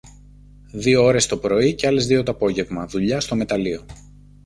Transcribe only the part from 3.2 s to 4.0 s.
μεταλλείο.